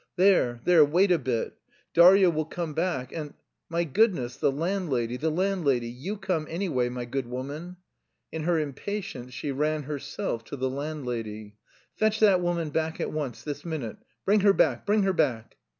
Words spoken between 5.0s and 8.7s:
the landlady, you come, anyway, my good woman!" In her